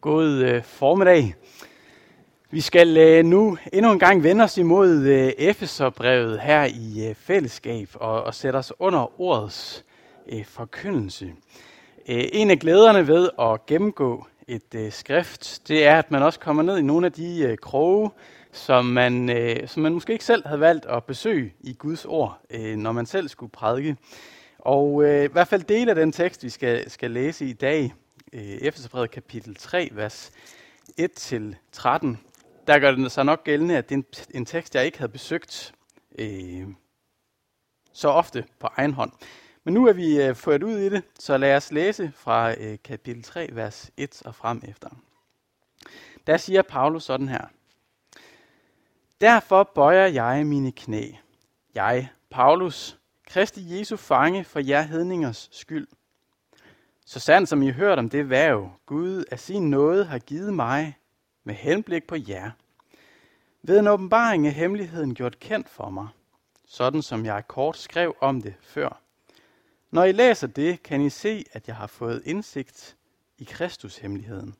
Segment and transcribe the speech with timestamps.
[0.00, 1.34] God øh, formiddag.
[2.50, 7.14] Vi skal øh, nu endnu en gang vende os imod øh, Efeserbrevet her i øh,
[7.14, 9.84] fællesskab og, og sætte os under ordets
[10.28, 11.26] øh, forkyndelse.
[12.08, 16.40] Øh, en af glæderne ved at gennemgå et øh, skrift, det er, at man også
[16.40, 18.10] kommer ned i nogle af de øh, kroge,
[18.52, 22.40] som man, øh, som man måske ikke selv havde valgt at besøge i Guds ord,
[22.50, 23.96] øh, når man selv skulle prædike.
[24.58, 27.92] Og øh, i hvert fald del af den tekst, vi skal, skal læse i dag,
[28.32, 30.32] øh, Efeserbrevet kapitel 3, vers
[31.00, 32.16] 1-13,
[32.66, 34.04] der gør det sig nok gældende, at det er en,
[34.34, 35.74] en tekst, jeg ikke havde besøgt
[36.18, 36.66] øh,
[37.92, 39.12] så ofte på egen hånd.
[39.64, 42.78] Men nu er vi øh, ført ud i det, så lad os læse fra øh,
[42.84, 44.88] kapitel 3, vers 1 og frem efter.
[46.26, 47.44] Der siger Paulus sådan her.
[49.20, 51.10] Derfor bøjer jeg mine knæ.
[51.74, 55.88] Jeg, Paulus, Kristi Jesu fange for jer hedningers skyld.
[57.10, 60.98] Så sandt som I hørt om det værv, Gud af sin nåde har givet mig
[61.44, 62.50] med henblik på jer.
[63.62, 66.08] Ved en åbenbaring af hemmeligheden gjort kendt for mig,
[66.66, 69.00] sådan som jeg kort skrev om det før.
[69.90, 72.96] Når I læser det, kan I se, at jeg har fået indsigt
[73.38, 74.54] i Kristus hemmeligheden.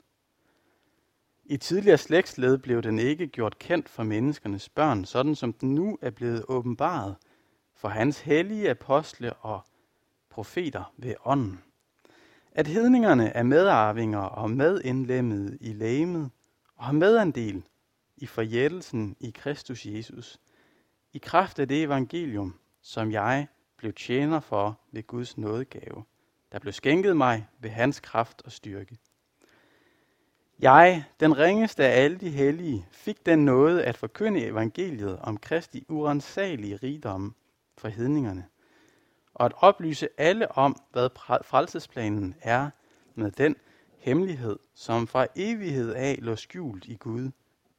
[1.45, 5.99] I tidligere slægtsled blev den ikke gjort kendt for menneskernes børn, sådan som den nu
[6.03, 7.17] er blevet åbenbaret
[7.75, 9.61] for hans hellige apostle og
[10.31, 11.61] profeter ved ånden.
[12.53, 16.31] At hedningerne er medarvinger og medindlemmet i lægemet
[16.77, 17.63] og har medandel
[18.17, 20.41] i forjættelsen i Kristus Jesus,
[21.13, 26.05] i kraft af det evangelium, som jeg blev tjener for ved Guds nådegave,
[26.53, 28.99] der blev skænket mig ved hans kraft og styrke.
[30.59, 35.85] Jeg, den ringeste af alle de hellige, fik den nåde at forkynde evangeliet om Kristi
[35.89, 37.35] urensagelige rigdom
[37.79, 38.47] for hedningerne,
[39.41, 41.09] og at oplyse alle om, hvad
[41.45, 42.71] frelsesplanen er
[43.15, 43.57] med den
[43.99, 47.31] hemmelighed, som fra evighed af lå skjult i Gud,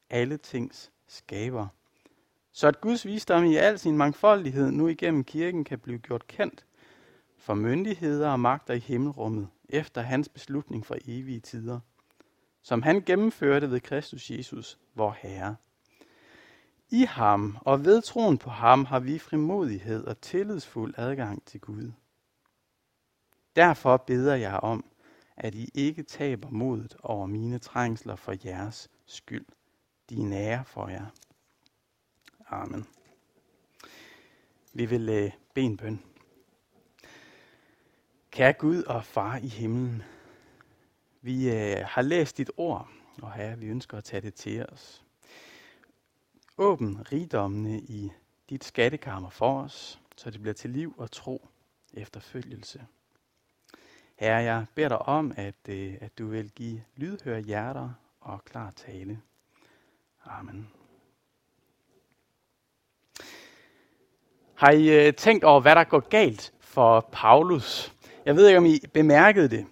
[0.09, 1.67] alle tings skaber.
[2.51, 6.65] Så at Guds visdom i al sin mangfoldighed nu igennem kirken kan blive gjort kendt
[7.37, 11.79] for myndigheder og magter i himmelrummet, efter hans beslutning for evige tider,
[12.61, 15.55] som han gennemførte ved Kristus Jesus, vor Herre.
[16.93, 21.91] I ham og ved troen på ham har vi frimodighed og tillidsfuld adgang til Gud.
[23.55, 24.85] Derfor beder jeg om,
[25.37, 29.45] at I ikke taber modet over mine trængsler for jeres skyld.
[30.09, 31.05] De er nære for jer.
[32.47, 32.87] Amen.
[34.73, 36.03] Vi vil øh, bede en bøn.
[38.31, 40.03] Kære Gud og Far i himlen,
[41.21, 42.89] vi øh, har læst dit ord,
[43.21, 45.05] og her vi ønsker at tage det til os.
[46.61, 48.11] Åbn rigdommene i
[48.49, 51.47] dit skattekammer for os, så det bliver til liv og tro
[51.93, 52.85] efterfølgelse.
[54.15, 57.89] Herre, jeg beder dig om, at, øh, at du vil give lydhøre hjerter
[58.19, 59.21] og klar tale.
[60.25, 60.69] Amen.
[64.55, 67.95] Har I øh, tænkt over, hvad der går galt for Paulus?
[68.25, 69.65] Jeg ved ikke, om I bemærkede det.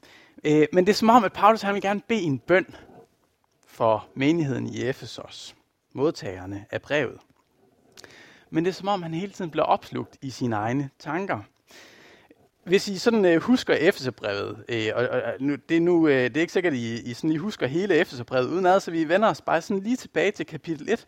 [0.44, 2.75] Øh, men det er som om, at Paulus han vil gerne bede en bøn
[3.66, 5.56] for menigheden i Efesos,
[5.94, 7.17] modtagerne af brevet.
[8.50, 11.39] Men det er som om, han hele tiden bliver opslugt i sine egne tanker.
[12.63, 16.38] Hvis I sådan øh, husker Efeserbrevet, øh, og, og nu, det, er nu, øh, det
[16.38, 19.29] er ikke sikkert, at I, I sådan lige husker hele Efeserbrevet udenad, så vi vender
[19.29, 21.07] os bare sådan lige tilbage til kapitel 1,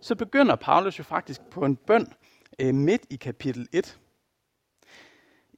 [0.00, 2.12] så begynder Paulus jo faktisk på en bøn
[2.58, 3.98] øh, midt i kapitel 1.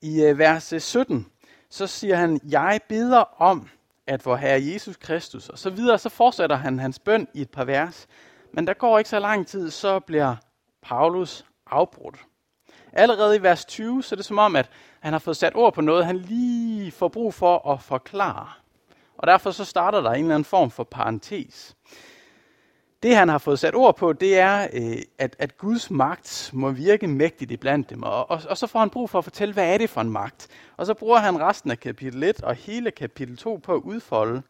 [0.03, 1.27] I øh, vers øh, 17,
[1.71, 3.69] så siger han, jeg beder om,
[4.06, 7.51] at vor Herre Jesus Kristus, og så videre, så fortsætter han hans bøn i et
[7.51, 8.06] par vers.
[8.55, 10.37] Men der går ikke så lang tid, så bliver
[10.83, 12.17] Paulus afbrudt.
[12.93, 14.71] Allerede i vers 20, så er det som om, at
[15.01, 18.49] han har fået sat ord på noget, han lige får brug for at forklare.
[19.19, 21.77] Og derfor så starter der en eller anden form for parentes.
[23.03, 26.71] Det han har fået sat ord på, det er, øh, at, at Guds magt må
[26.71, 28.03] virke mægtigt iblandt dem.
[28.03, 30.11] Og, og, og så får han brug for at fortælle, hvad er det for en
[30.11, 30.49] magt?
[30.77, 34.43] Og så bruger han resten af kapitel 1 og hele kapitel 2 på at udfolde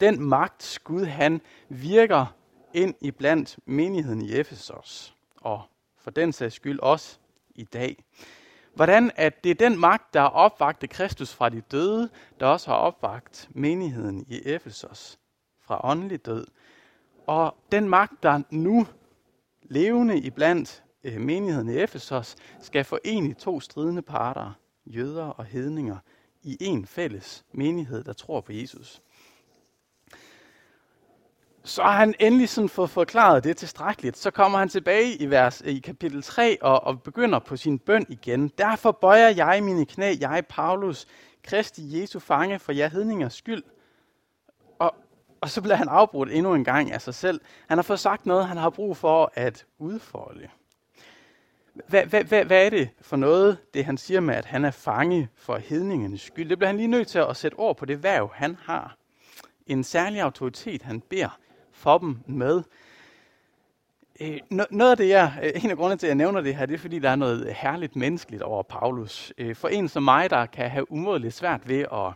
[0.00, 2.26] den magt, Gud han virker
[2.74, 5.14] ind iblandt menigheden i Efesos.
[5.36, 5.62] Og
[5.98, 7.18] for den sags skyld også
[7.54, 8.04] i dag.
[8.74, 12.08] Hvordan at det er den magt, der har opvagt Kristus fra de døde,
[12.40, 15.18] der også har opvagt menigheden i Efesos
[15.60, 16.46] fra åndelig død.
[17.26, 18.86] Og den magt, der nu
[19.62, 24.52] levende iblandt øh, menigheden i Efesos, skal forene to stridende parter,
[24.86, 25.96] jøder og hedninger,
[26.42, 29.02] i en fælles menighed, der tror på Jesus
[31.68, 34.18] så har han endelig sådan fået forklaret det tilstrækkeligt.
[34.18, 38.06] Så kommer han tilbage i, vers, i kapitel 3 og, og begynder på sin bøn
[38.08, 38.48] igen.
[38.48, 41.06] Derfor bøjer jeg mine knæ, jeg Paulus,
[41.42, 43.62] Kristi Jesu fange for jer hedningers skyld.
[44.78, 44.94] Og
[45.40, 47.40] Og så bliver han afbrudt endnu en gang af sig selv.
[47.68, 50.48] Han har fået sagt noget, han har brug for at udfolde.
[51.88, 54.70] Hvad, hvad, hvad, hvad er det for noget, det han siger med, at han er
[54.70, 56.48] fange for hedningernes skyld?
[56.48, 58.96] Det bliver han lige nødt til at sætte ord på det værv, han har.
[59.66, 61.38] En særlig autoritet, han beder
[61.78, 62.62] for dem med.
[64.20, 66.66] Øh, noget af det, jeg, øh, en af grundene til, at jeg nævner det her,
[66.66, 69.32] det er, fordi der er noget herligt menneskeligt over Paulus.
[69.38, 72.12] Øh, for en som mig, der kan have umådeligt svært ved at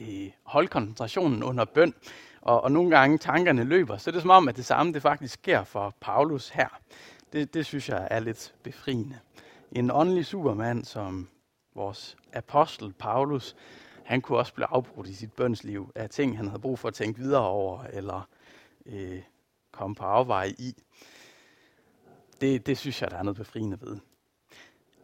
[0.00, 1.94] øh, holde koncentrationen under bøn,
[2.40, 5.02] og, og nogle gange tankerne løber, så er det som om, at det samme det
[5.02, 6.68] faktisk sker for Paulus her.
[7.32, 9.18] Det, det synes jeg er lidt befriende.
[9.72, 11.28] En åndelig supermand som
[11.74, 13.56] vores apostel Paulus,
[14.08, 16.94] han kunne også blive afbrudt i sit bønsliv af ting, han havde brug for at
[16.94, 18.28] tænke videre over, eller
[18.86, 19.22] øh,
[19.72, 20.74] komme på afveje i.
[22.40, 23.96] Det, det synes jeg, der er noget befriende ved.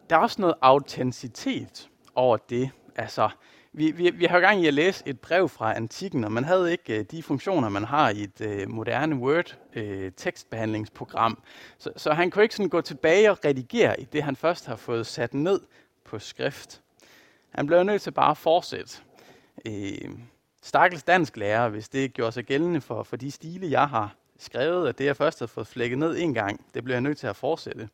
[0.09, 2.71] Der er også noget autenticitet over det.
[2.95, 3.29] Altså,
[3.73, 6.43] vi, vi, vi har jo gang i at læse et brev fra antikken, og man
[6.43, 11.31] havde ikke øh, de funktioner, man har i et øh, moderne Word-tekstbehandlingsprogram.
[11.31, 11.37] Øh,
[11.77, 14.75] så, så han kunne ikke sådan gå tilbage og redigere i det, han først har
[14.75, 15.61] fået sat ned
[16.05, 16.81] på skrift.
[17.55, 18.97] Han blev nødt til bare at fortsætte.
[19.67, 20.19] Øh,
[20.61, 24.87] stakkels dansk lærer, hvis det gjorde sig gældende for, for de stile, jeg har skrevet,
[24.87, 27.27] at det, jeg først har fået flækket ned en gang, det bliver jeg nødt til
[27.27, 27.89] at fortsætte.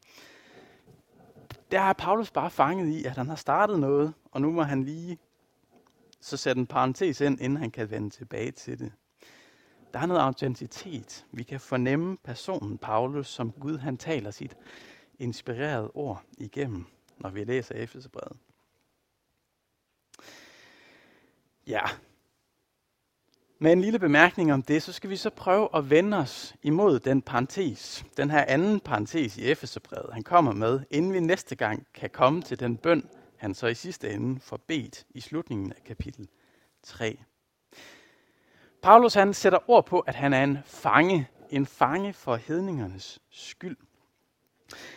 [1.72, 4.84] Der er Paulus bare fanget i, at han har startet noget, og nu må han
[4.84, 5.18] lige
[6.22, 8.92] så sætte en parentes ind, inden han kan vende tilbage til det.
[9.94, 11.26] Der er noget autenticitet.
[11.32, 14.58] Vi kan fornemme personen Paulus, som Gud han taler sit
[15.20, 16.86] inspirerede ord igennem,
[17.18, 18.38] når vi læser Efeserbrevet.
[21.72, 21.84] Ja,
[23.60, 27.00] med en lille bemærkning om det, så skal vi så prøve at vende os imod
[27.00, 31.88] den parentes, den her anden parentes i Efeserbrevet, han kommer med, inden vi næste gang
[31.94, 35.84] kan komme til den bøn, han så i sidste ende får bedt i slutningen af
[35.84, 36.28] kapitel
[36.84, 37.18] 3.
[38.82, 43.78] Paulus han sætter ord på, at han er en fange, en fange for hedningernes skyld.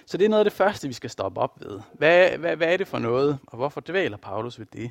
[0.06, 1.80] Så det er noget af det første, vi skal stoppe op ved.
[1.92, 4.90] Hvad, hvad, hvad er det for noget, og hvorfor dvæler Paulus ved det?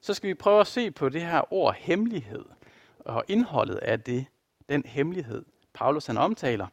[0.00, 2.44] Så skal vi prøve at se på det her ord hemmelighed,
[2.98, 4.26] og indholdet af det,
[4.68, 6.66] den hemmelighed, Paulus han omtaler.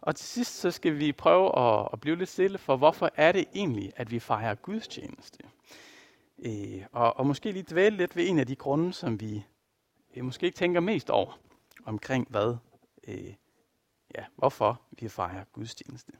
[0.00, 3.32] Og til sidst så skal vi prøve at, at blive lidt stille for, hvorfor er
[3.32, 5.38] det egentlig, at vi fejrer gudstjeneste?
[6.38, 9.44] Øh, og, og måske lige dvæle lidt ved en af de grunde, som vi
[10.16, 11.38] øh, måske ikke tænker mest over,
[11.84, 12.56] omkring hvad,
[13.08, 13.34] øh,
[14.14, 16.12] ja, hvorfor vi fejrer gudstjeneste.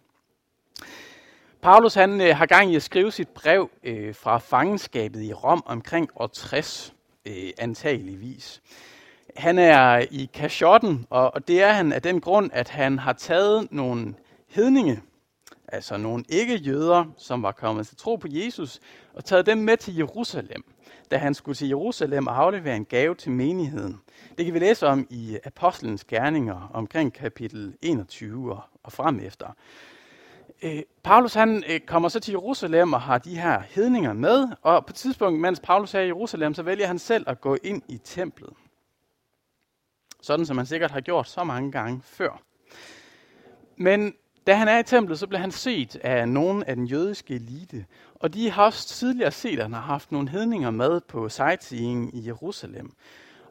[1.62, 5.62] Paulus han øh, har gang i at skrive sit brev øh, fra fangenskabet i Rom
[5.66, 6.94] omkring år 60
[7.26, 8.62] øh, antageligvis.
[9.36, 13.12] Han er i kashotten, og, og det er han af den grund, at han har
[13.12, 14.14] taget nogle
[14.46, 15.02] hedninge,
[15.68, 18.80] altså nogle ikke-jøder, som var kommet til tro på Jesus,
[19.14, 20.64] og taget dem med til Jerusalem,
[21.10, 24.00] da han skulle til Jerusalem og aflevere en gave til menigheden.
[24.38, 29.46] Det kan vi læse om i Apostlenes Gerninger omkring kapitel 21 og, og frem efter.
[30.62, 34.86] Øh, Paulus han øh, kommer så til Jerusalem og har de her hedninger med, og
[34.86, 37.82] på et tidspunkt, mens Paulus er i Jerusalem, så vælger han selv at gå ind
[37.88, 38.50] i templet.
[40.22, 42.42] Sådan som han sikkert har gjort så mange gange før.
[43.76, 44.14] Men
[44.46, 47.86] da han er i templet, så bliver han set af nogle af den jødiske elite.
[48.14, 52.14] Og de har også tidligere set, at han har haft nogle hedninger med på sightseeing
[52.14, 52.92] i Jerusalem.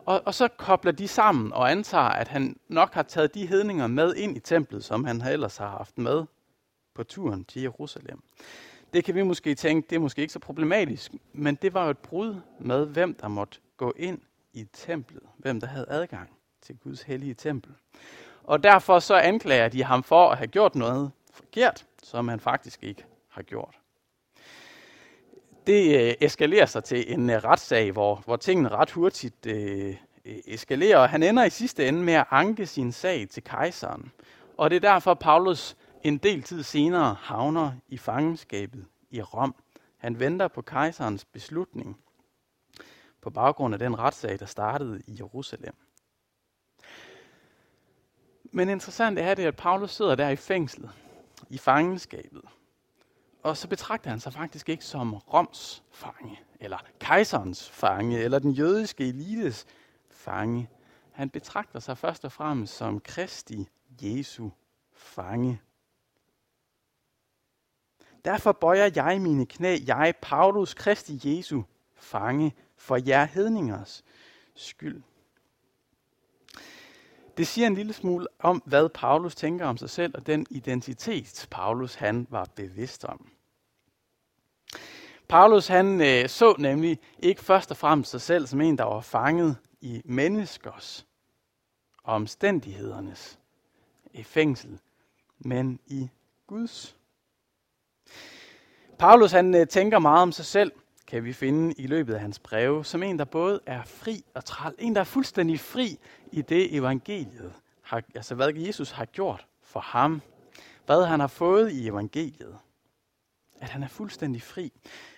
[0.06, 3.88] Og, og så kobler de sammen og antager, at han nok har taget de hedninger
[3.88, 6.26] med ind i templet, som han ellers har haft med
[6.98, 8.24] på turen til Jerusalem.
[8.94, 11.92] Det kan vi måske tænke, det er måske ikke så problematisk, men det var jo
[11.92, 14.20] et brud med, hvem der måtte gå ind
[14.54, 16.30] i templet, hvem der havde adgang
[16.62, 17.72] til Guds hellige tempel.
[18.44, 22.84] Og derfor så anklager de ham for at have gjort noget forkert, som han faktisk
[22.84, 23.76] ikke har gjort.
[25.68, 30.38] Det øh, eskalerer sig til en øh, retssag, hvor, hvor tingene ret hurtigt øh, øh
[30.48, 34.12] eskalerer, og han ender i sidste ende med at anke sin sag til kejseren.
[34.58, 35.78] Og det er derfor, Paulus
[36.08, 39.56] en del tid senere havner i fangenskabet i Rom.
[39.98, 41.98] Han venter på kejserens beslutning
[43.22, 45.76] på baggrund af den retssag, der startede i Jerusalem.
[48.44, 50.92] Men interessant er det, at Paulus sidder der i fængslet,
[51.50, 52.42] i fangenskabet.
[53.44, 58.52] Og så betragter han sig faktisk ikke som Roms fange, eller kejserens fange, eller den
[58.52, 59.66] jødiske elites
[60.12, 60.70] fange.
[61.12, 63.68] Han betragter sig først og fremmest som Kristi
[64.02, 64.50] Jesu
[64.94, 65.62] fange.
[68.28, 71.64] Derfor bøjer jeg mine knæ, jeg, Paulus, Kristi Jesu
[71.96, 74.04] fange, for jer hedningers
[74.56, 75.04] skyld.
[77.38, 81.48] Det siger en lille smule om, hvad Paulus tænker om sig selv, og den identitet,
[81.52, 83.32] Paulus han var bevidst om.
[85.28, 89.02] Paulus han øh, så nemlig ikke først og fremmest sig selv som en, der var
[89.02, 91.08] fanget i menneskers
[92.04, 93.40] og omstændighedernes
[94.14, 94.80] i fængsel,
[95.40, 96.10] men i
[96.48, 96.97] Guds.
[99.00, 100.72] Paulus han øh, tænker meget om sig selv,
[101.08, 104.46] kan vi finde i løbet af hans breve, som en, der både er fri og
[104.46, 104.74] træl.
[104.80, 106.00] En, der er fuldstændig fri
[106.32, 110.22] i det evangeliet, har, altså hvad Jesus har gjort for ham.
[110.86, 112.58] Hvad han har fået i evangeliet.
[113.62, 114.74] At han er fuldstændig fri.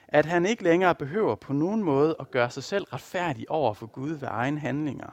[0.08, 3.86] At han ikke længere behøver på nogen måde at gøre sig selv retfærdig over for
[3.86, 5.10] Gud ved egen handlinger.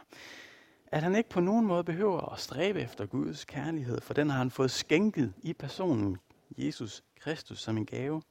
[0.86, 4.38] At han ikke på nogen måde behøver at stræbe efter Guds kærlighed, for den har
[4.38, 6.18] han fået skænket i personen
[6.58, 8.22] Jesus Kristus som en gave.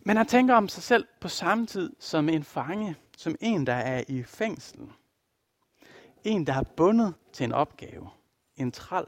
[0.00, 3.74] Men han tænker om sig selv på samme tid som en fange, som en, der
[3.74, 4.80] er i fængsel.
[6.24, 8.10] En, der er bundet til en opgave.
[8.56, 9.06] En træl.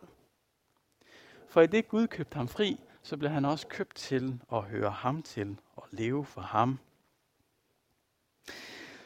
[1.49, 4.91] For i det Gud købte ham fri, så blev han også købt til at høre
[4.91, 6.79] ham til og leve for ham.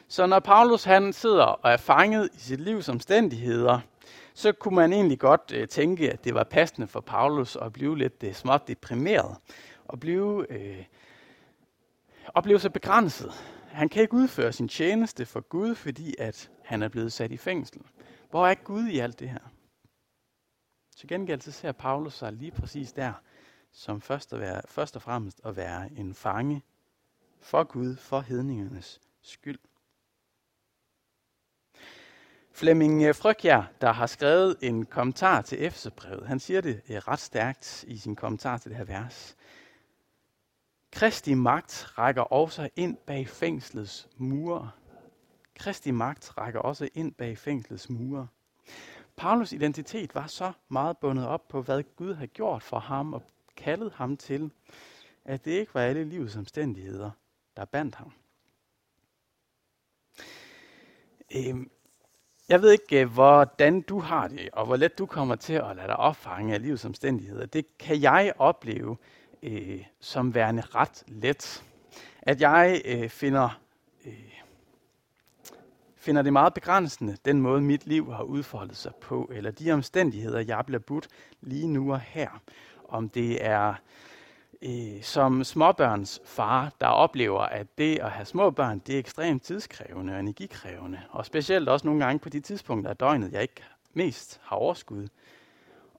[0.07, 3.79] Så når Paulus han sidder og er fanget i sit livs omstændigheder,
[4.37, 7.97] så kunne man egentlig godt øh, tænke, at det var passende for Paulus at blive
[7.97, 9.37] lidt øh, småt deprimeret
[9.85, 10.85] og blive øh,
[12.33, 13.31] opleve sig begrænset.
[13.67, 17.37] Han kan ikke udføre sin tjeneste for Gud, fordi at han er blevet sat i
[17.37, 17.81] fængsel.
[18.29, 19.51] Hvor er Gud i alt det her?
[20.97, 23.13] Til gengæld så ser Paulus sig lige præcis der,
[23.71, 26.63] som først, at være, først og fremmest at være en fange
[27.39, 29.59] for Gud, for hedningernes skyld.
[32.57, 37.85] Flemming Frøkjær, der har skrevet en kommentar til Efeserbrevet, han siger det eh, ret stærkt
[37.87, 39.37] i sin kommentar til det her vers.
[40.91, 44.71] Kristi magt rækker også ind bag fængslets mure.
[45.55, 48.27] Kristi magt rækker også ind bag fængslets mure.
[49.15, 53.23] Paulus identitet var så meget bundet op på, hvad Gud havde gjort for ham og
[53.57, 54.51] kaldet ham til,
[55.25, 57.11] at det ikke var alle livets omstændigheder,
[57.57, 58.13] der bandt ham.
[61.35, 61.71] Øhm,
[62.49, 65.75] jeg ved ikke, øh, hvordan du har det, og hvor let du kommer til at
[65.75, 67.45] lade dig opfange af livets omstændigheder.
[67.45, 68.97] Det kan jeg opleve
[69.43, 71.63] øh, som værende ret let.
[72.21, 73.59] At jeg øh, finder,
[74.05, 74.41] øh,
[75.95, 80.39] finder det meget begrænsende, den måde mit liv har udfoldet sig på, eller de omstændigheder,
[80.39, 81.07] jeg bliver budt
[81.41, 82.41] lige nu og her.
[82.89, 83.75] Om det er
[84.61, 89.43] øh, som småbørns far, der oplever, at det at have små børn, det er ekstremt
[89.43, 91.01] tidskrævende og energikrævende.
[91.09, 95.07] Og specielt også nogle gange på de tidspunkter af døgnet, jeg ikke mest har overskud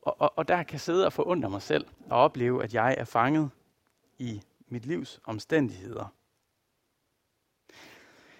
[0.03, 3.05] og, og, og der kan sidde og forundre mig selv og opleve, at jeg er
[3.05, 3.51] fanget
[4.19, 6.13] i mit livs omstændigheder.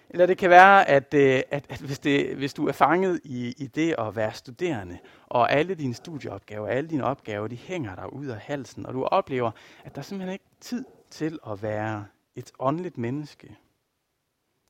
[0.09, 3.53] Eller det kan være, at, øh, at, at hvis, det, hvis du er fanget i,
[3.57, 8.13] i det at være studerende, og alle dine studieopgaver, alle dine opgaver, de hænger dig
[8.13, 9.51] ud af halsen, og du oplever,
[9.83, 13.57] at der simpelthen ikke er tid til at være et åndeligt menneske.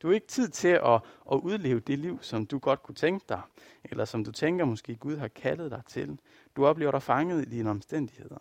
[0.01, 3.25] Du har ikke tid til at, at udleve det liv, som du godt kunne tænke
[3.29, 3.41] dig,
[3.83, 6.19] eller som du tænker måske Gud har kaldet dig til.
[6.55, 8.37] Du oplever dig fanget i dine omstændigheder.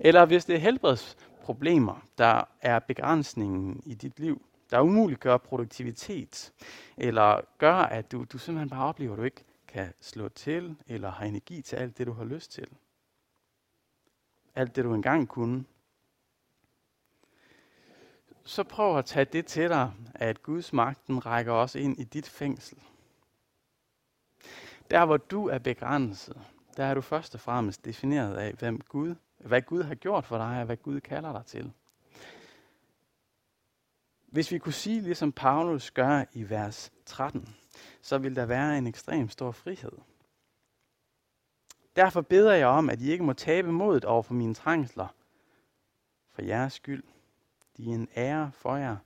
[0.00, 6.52] Eller hvis det er helbredsproblemer, der er begrænsningen i dit liv, der umuliggør produktivitet,
[6.96, 11.10] eller gør, at du, du simpelthen bare oplever, at du ikke kan slå til, eller
[11.10, 12.68] har energi til alt det, du har lyst til.
[14.54, 15.64] Alt det, du engang kunne.
[18.44, 22.28] Så prøv at tage det til dig, at Guds magten rækker også ind i dit
[22.28, 22.78] fængsel.
[24.90, 26.40] Der, hvor du er begrænset,
[26.76, 30.38] der er du først og fremmest defineret af, hvem Gud, hvad Gud har gjort for
[30.38, 31.72] dig, og hvad Gud kalder dig til.
[34.30, 37.48] Hvis vi kunne sige, ligesom Paulus gør i vers 13,
[38.02, 39.92] så vil der være en ekstrem stor frihed.
[41.96, 45.06] Derfor beder jeg om, at I ikke må tabe modet over for mine trængsler,
[46.32, 47.04] for jeres skyld.
[47.76, 48.96] De er en ære for jer.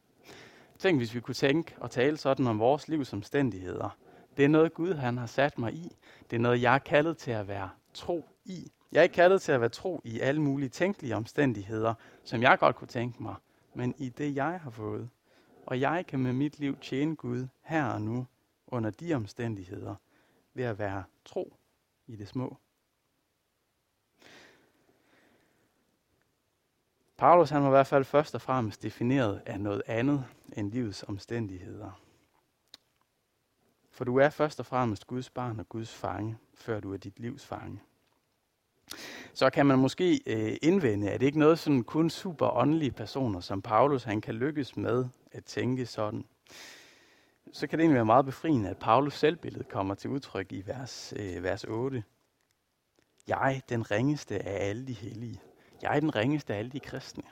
[0.78, 3.96] Tænk, hvis vi kunne tænke og tale sådan om vores livs omstændigheder.
[4.36, 5.96] Det er noget, Gud han har sat mig i.
[6.30, 8.72] Det er noget, jeg er kaldet til at være tro i.
[8.92, 12.58] Jeg er ikke kaldet til at være tro i alle mulige tænkelige omstændigheder, som jeg
[12.58, 13.34] godt kunne tænke mig,
[13.74, 15.10] men i det, jeg har fået.
[15.66, 18.26] Og jeg kan med mit liv tjene Gud her og nu,
[18.66, 19.94] under de omstændigheder,
[20.54, 21.56] ved at være tro
[22.06, 22.56] i det små.
[27.16, 30.24] Paulus han var i hvert fald først og fremmest defineret af noget andet
[30.56, 32.02] end livets omstændigheder.
[33.90, 37.18] For du er først og fremmest Guds barn og Guds fange, før du er dit
[37.18, 37.80] livs fange.
[39.34, 43.40] Så kan man måske øh, indvende, at det ikke noget sådan kun super åndelige personer
[43.40, 46.24] som Paulus, han kan lykkes med at tænke sådan.
[47.52, 51.12] Så kan det egentlig være meget befriende, at Paulus selvbillede kommer til udtryk i vers,
[51.16, 52.04] øh, vers 8.
[53.26, 55.40] Jeg, den ringeste af alle de hellige.
[55.82, 57.22] Jeg er den ringeste af alle de kristne.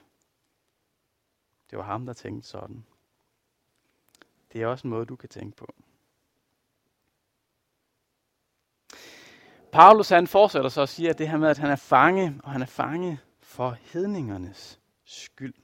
[1.70, 2.84] Det var ham, der tænkte sådan.
[4.52, 5.74] Det er også en måde, du kan tænke på.
[9.72, 12.50] Paulus han fortsætter så og siger, at det her med, at han er fange, og
[12.50, 15.54] han er fange for hedningernes skyld.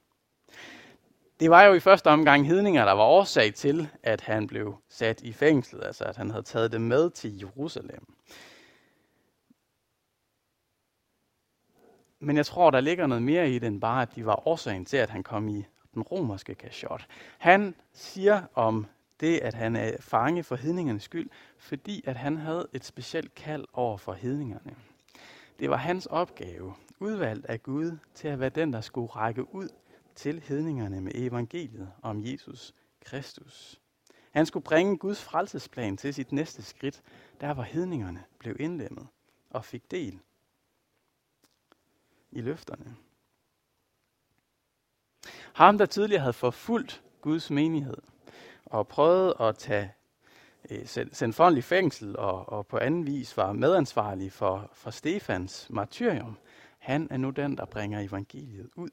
[1.41, 5.23] Det var jo i første omgang hedninger, der var årsag til, at han blev sat
[5.23, 8.15] i fængslet, altså at han havde taget det med til Jerusalem.
[12.21, 14.85] Men jeg tror, der ligger noget mere i det, end bare, at de var årsagen
[14.85, 17.07] til, at han kom i den romerske kashot.
[17.39, 18.87] Han siger om
[19.21, 23.65] det, at han er fange for hedningernes skyld, fordi at han havde et specielt kald
[23.73, 24.77] over for hedningerne.
[25.59, 29.69] Det var hans opgave, udvalgt af Gud, til at være den, der skulle række ud
[30.15, 33.81] til hedningerne med evangeliet om Jesus Kristus.
[34.31, 37.03] Han skulle bringe Guds frelsesplan til sit næste skridt,
[37.41, 39.07] der hvor hedningerne blev indlemmet
[39.51, 40.21] og fik del
[42.31, 42.97] i løfterne.
[45.53, 47.97] Ham, der tidligere havde forfulgt Guds menighed
[48.67, 49.93] og prøvet at tage
[50.71, 55.67] øh, sende folk i fængsel og, og på anden vis var medansvarlig for, for Stefans
[55.71, 56.39] martyrium,
[56.79, 58.91] han er nu den, der bringer evangeliet ud,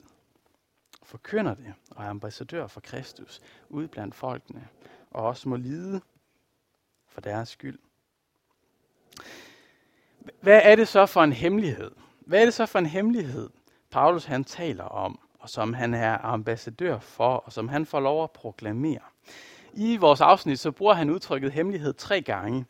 [1.04, 4.68] forkynder det og er ambassadør for Kristus ud blandt folkene,
[5.12, 6.02] og også må lide
[7.08, 7.80] for deres skyld.
[10.42, 11.92] Hvad er det så for en hemmelighed?
[12.20, 13.50] Hvad er det så for en hemmelighed,
[13.92, 18.24] Paulus han taler om, og som han er ambassadør for, og som han får lov
[18.24, 19.00] at proklamere?
[19.74, 22.66] I vores afsnit så bruger han udtrykket hemmelighed tre gange.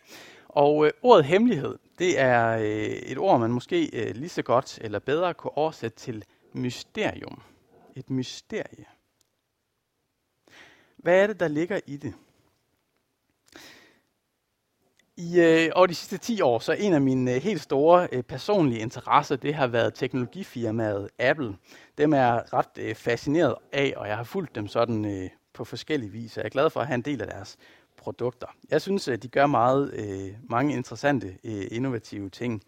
[0.50, 4.80] Og øh, ordet hemmelighed, det er øh, et ord, man måske øh, lige så godt
[4.82, 7.42] eller bedre kunne oversætte til mysterium.
[7.96, 8.86] Et mysterie.
[10.98, 12.14] Hvad er det, der ligger i det?
[15.18, 18.24] I øh, over de sidste 10 år, så en af mine øh, helt store øh,
[18.24, 21.58] personlige interesser, det har været teknologifirmaet Apple.
[21.98, 25.66] Dem er jeg ret øh, fascineret af, og jeg har fulgt dem sådan øh, på
[25.66, 26.38] forskellige vis.
[26.38, 27.58] Jeg er glad for at have en del af deres
[27.98, 28.48] produkter.
[28.70, 32.64] Jeg synes, at de gør meget, øh, mange interessante, øh, innovative ting.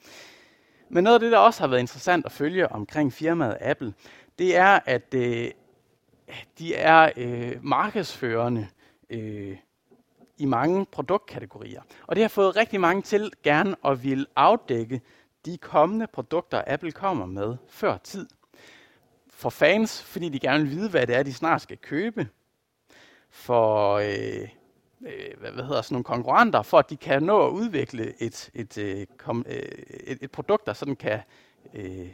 [0.90, 3.94] Men noget af det, der også har været interessant at følge omkring firmaet Apple,
[4.40, 5.52] det er, at øh,
[6.60, 8.68] de er øh, markedsførende
[9.10, 9.58] øh,
[10.38, 11.82] i mange produktkategorier.
[12.08, 15.02] Og det har fået rigtig mange til gerne at ville afdække
[15.46, 18.28] de kommende produkter, Apple kommer med før tid.
[19.30, 22.28] For fans, fordi de gerne vil vide, hvad det er, de snart skal købe.
[23.36, 24.50] For øh,
[25.02, 28.78] øh, hvad hedder sådan nogle konkurrenter, for at de kan nå at udvikle et, et,
[28.78, 29.62] øh, kom, øh,
[30.04, 31.20] et, et produkt, der sådan kan
[31.74, 32.12] øh,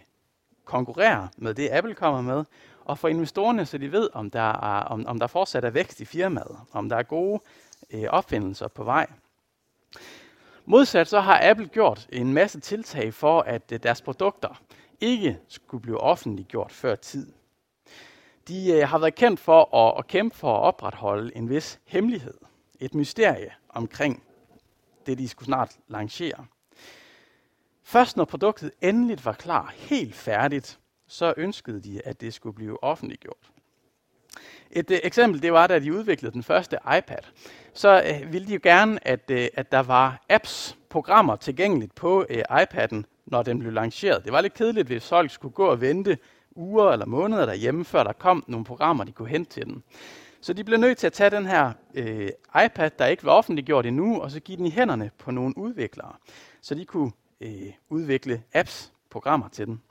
[0.66, 2.44] konkurrere med det, Apple kommer med,
[2.86, 6.02] og for investorerne, så de ved, om der, er, om, om der fortsat er vækst
[6.02, 7.42] i firmaet, om der er gode
[7.92, 9.08] øh, opfindelser på vej.
[10.66, 14.62] Modsat så har Apple gjort en masse tiltag for, at øh, deres produkter
[15.02, 17.32] ikke skulle blive offentliggjort før tid.
[18.48, 22.34] De øh, har været kendt for at, at kæmpe for at opretholde en vis hemmelighed,
[22.80, 24.24] et mysterie omkring
[25.06, 26.46] det, de skulle snart lancere.
[27.84, 32.84] Først når produktet endeligt var klar, helt færdigt, så ønskede de, at det skulle blive
[32.84, 33.52] offentliggjort.
[34.72, 37.24] Et øh, eksempel, det var, da de udviklede den første iPad.
[37.74, 42.26] Så øh, ville de jo gerne, at, øh, at der var apps, programmer tilgængeligt på
[42.30, 44.24] øh, iPad'en, når den blev lanceret.
[44.24, 46.18] Det var lidt kedeligt, hvis folk skulle gå og vente
[46.56, 49.84] uger eller måneder derhjemme, før der kom nogle programmer, de kunne hente til den.
[50.42, 52.30] Så de blev nødt til at tage den her øh,
[52.66, 56.14] iPad, der ikke var offentliggjort endnu, og så give den i hænderne på nogle udviklere,
[56.62, 57.12] så de kunne
[57.42, 59.82] øh, udvikle apps, programmer til den.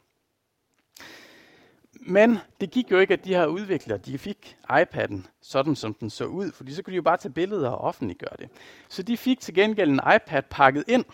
[2.00, 6.10] Men det gik jo ikke, at de her udviklere de fik iPad'en sådan, som den
[6.10, 8.48] så ud, fordi så kunne de jo bare tage billeder og offentliggøre det.
[8.88, 11.04] Så de fik til gengæld en iPad pakket ind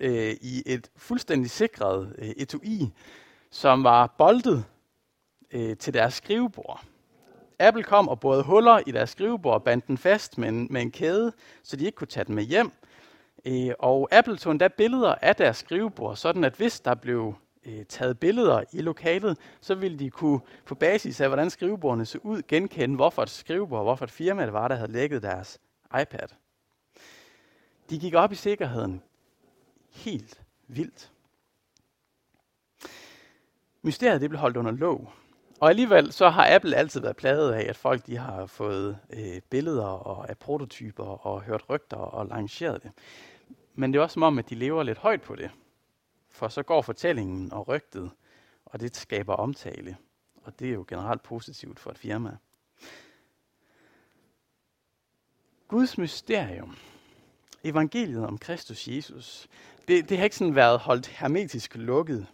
[0.00, 2.92] øh, i et fuldstændig sikret øh, etui,
[3.50, 4.64] som var boltet
[5.50, 6.84] øh, til deres skrivebord.
[7.58, 10.82] Apple kom og både huller i deres skrivebord og bandt den fast med en, med
[10.82, 12.72] en kæde, så de ikke kunne tage den med hjem.
[13.44, 17.84] Øh, og Apple tog endda billeder af deres skrivebord, sådan at hvis der blev øh,
[17.84, 22.42] taget billeder i lokalet, så ville de kunne på basis af, hvordan skrivebordene så ud,
[22.48, 25.60] genkende, hvorfor et skrivebord, hvorfor et firma det var, der havde lægget deres
[26.00, 26.28] iPad.
[27.90, 29.02] De gik op i sikkerheden
[29.90, 31.10] helt vildt.
[33.82, 35.12] Mysteriet det blev holdt under låg.
[35.64, 39.40] Og alligevel så har Apple altid været plaget af, at folk de har fået øh,
[39.50, 42.90] billeder og af prototyper og hørt rygter og lanceret det.
[43.74, 45.50] Men det er også som om, at de lever lidt højt på det.
[46.30, 48.10] For så går fortællingen og rygtet,
[48.66, 49.96] og det skaber omtale.
[50.42, 52.36] Og det er jo generelt positivt for et firma.
[55.68, 56.76] Guds mysterium,
[57.64, 59.48] evangeliet om Kristus Jesus,
[59.88, 62.26] det, det har ikke sådan været holdt hermetisk lukket.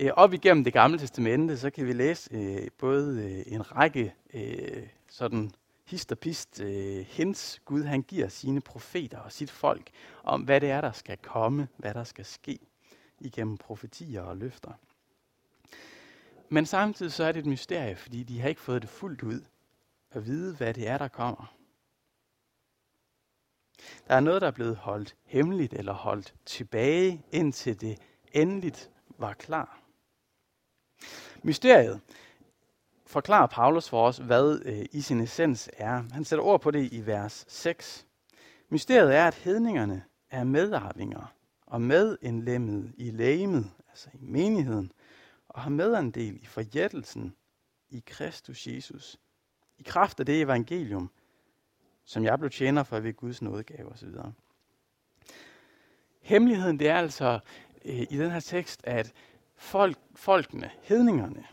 [0.00, 4.14] Øh, op igennem det gamle testamente, så kan vi læse øh, både øh, en række
[4.34, 5.50] øh, sådan
[5.84, 9.90] hist og pist øh, hints, Gud han giver sine profeter og sit folk
[10.24, 12.58] om, hvad det er, der skal komme, hvad der skal ske
[13.20, 14.72] igennem profetier og løfter.
[16.48, 19.44] Men samtidig så er det et mysterie, fordi de har ikke fået det fuldt ud
[20.10, 21.54] at vide, hvad det er, der kommer.
[24.08, 27.98] Der er noget, der er blevet holdt hemmeligt eller holdt tilbage, indtil det
[28.32, 29.77] endeligt var klar.
[31.42, 32.00] Mysteriet
[33.06, 36.02] forklarer Paulus for os, hvad øh, i sin essens er.
[36.12, 38.06] Han sætter ord på det i vers 6.
[38.68, 41.34] Mysteriet er, at hedningerne er medarvinger
[41.66, 44.92] og medindlemmet i lægemet, altså i menigheden,
[45.48, 47.34] og har medandel i forjættelsen
[47.90, 49.20] i Kristus Jesus.
[49.78, 51.10] I kraft af det evangelium,
[52.04, 54.08] som jeg blev tjener for ved Guds nådegave osv.
[56.20, 57.40] Hemmeligheden det er altså
[57.84, 59.12] øh, i den her tekst, at
[59.58, 61.46] folk, folkene, hedningerne,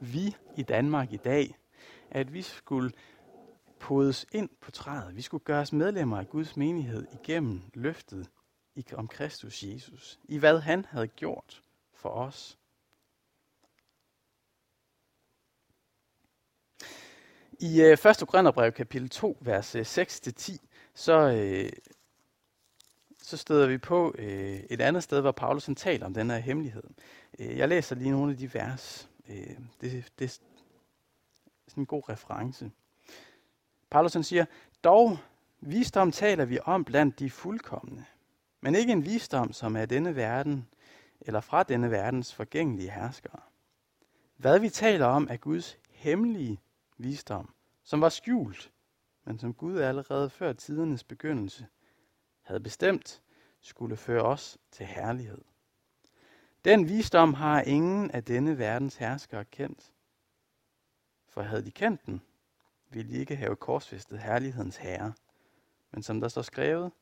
[0.00, 1.56] vi i Danmark i dag,
[2.10, 2.92] at vi skulle
[3.80, 5.16] podes ind på træet.
[5.16, 8.30] Vi skulle gøres medlemmer af Guds menighed igennem løftet
[8.92, 10.18] om Kristus Jesus.
[10.24, 12.58] I hvad han havde gjort for os.
[17.60, 18.00] I øh, 1.
[18.00, 20.56] Korintherbrev kapitel 2, vers øh, 6-10,
[20.94, 21.72] så, øh,
[23.28, 26.38] så støder vi på øh, et andet sted, hvor Paulus han taler om den her
[26.38, 26.82] hemmelighed.
[27.38, 29.10] Øh, jeg læser lige nogle af de vers.
[29.28, 30.38] Øh, det, det er
[31.68, 32.70] sådan en god reference.
[33.90, 34.44] Paulus han siger,
[34.84, 35.18] dog
[35.60, 38.04] visdom taler vi om blandt de fuldkommende,
[38.60, 40.68] men ikke en visdom, som er denne verden,
[41.20, 43.40] eller fra denne verdens forgængelige herskere.
[44.36, 46.60] Hvad vi taler om er Guds hemmelige
[46.98, 48.70] visdom, som var skjult,
[49.24, 51.66] men som Gud allerede før tidernes begyndelse
[52.48, 53.22] havde bestemt,
[53.60, 55.44] skulle føre os til herlighed.
[56.64, 59.92] Den visdom har ingen af denne verdens herskere kendt.
[61.28, 62.22] For havde de kendt den,
[62.90, 65.12] ville de ikke have korsfæstet herlighedens herre.
[65.90, 66.92] Men som der står skrevet,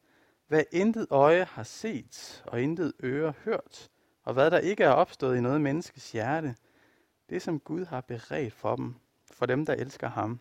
[0.47, 3.91] hvad intet øje har set, og intet øre hørt,
[4.23, 6.57] og hvad der ikke er opstået i noget menneskes hjerte,
[7.31, 8.95] det som Gud har beredt for dem,
[9.33, 10.41] for dem der elsker ham,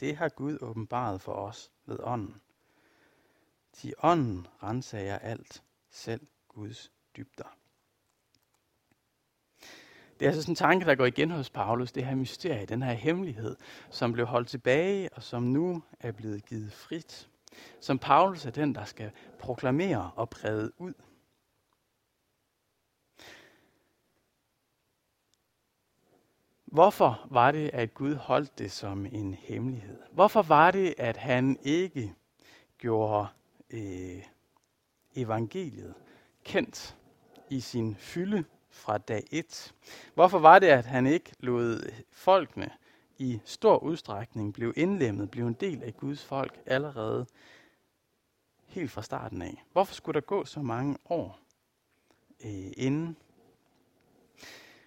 [0.00, 2.40] det har Gud åbenbaret for os ved ånden.
[3.82, 4.46] De ånden
[4.92, 7.58] jeg alt, selv Guds dybder.
[10.20, 12.82] Det er altså sådan en tanke, der går igen hos Paulus, det her mysterie, den
[12.82, 13.56] her hemmelighed,
[13.90, 17.30] som blev holdt tilbage, og som nu er blevet givet frit.
[17.80, 20.94] Som Paulus er den, der skal proklamere og brede ud.
[26.64, 30.02] Hvorfor var det, at Gud holdt det som en hemmelighed?
[30.12, 32.14] Hvorfor var det, at han ikke
[32.78, 33.28] gjorde
[33.70, 34.22] øh,
[35.14, 35.94] evangeliet
[36.44, 36.96] kendt
[37.50, 39.74] i sin fylde fra dag 1.
[40.14, 42.70] Hvorfor var det, at han ikke lod folkene
[43.18, 47.26] i stor udstrækning blive indlemmet, blive en del af Guds folk allerede
[48.66, 49.64] helt fra starten af?
[49.72, 51.40] Hvorfor skulle der gå så mange år
[52.44, 53.16] øh, inden?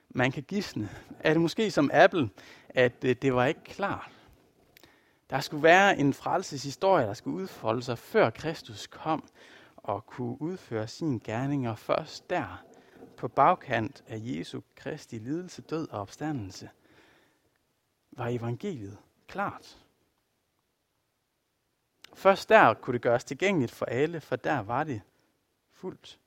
[0.10, 0.90] Man kan gisne.
[1.20, 2.30] Er det måske som Apple,
[2.70, 4.21] at øh, det var ikke klart?
[5.32, 9.30] Der skulle være en frelseshistorie, der skulle udfolde sig, før Kristus kom
[9.78, 12.64] og kunne udføre sin gerning, først der
[13.18, 16.70] på bagkant af Jesu Kristi lidelse, død og opstandelse,
[18.12, 19.80] var evangeliet klart.
[22.14, 25.02] Først der kunne det gøres tilgængeligt for alle, for der var det
[25.72, 26.20] fuldt.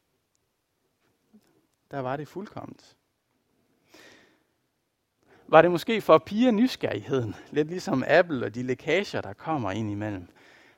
[1.91, 2.97] Der var det fuldkomment.
[5.49, 9.71] Var det måske for at pige nysgerrigheden, lidt ligesom Apple og de lækager, der kommer
[9.71, 10.29] ind imellem?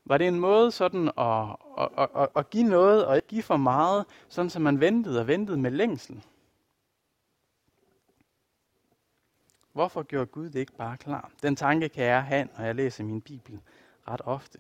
[0.05, 3.57] Var det en måde sådan at, at, at, at give noget og ikke give for
[3.57, 6.23] meget, sådan som man ventede og ventede med længsel?
[9.73, 11.31] Hvorfor gjorde Gud det ikke bare klar?
[11.43, 13.61] Den tanke kan jeg have, når jeg læser min bibel
[14.09, 14.59] ret ofte.